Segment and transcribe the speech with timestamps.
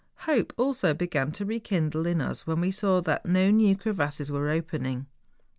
[0.25, 4.49] Hope also began to rekindle in us when we saw that no new crevasses were
[4.49, 5.05] opening.